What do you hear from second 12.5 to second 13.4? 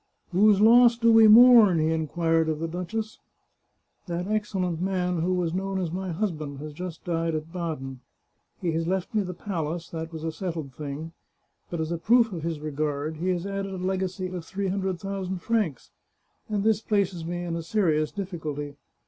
regard, he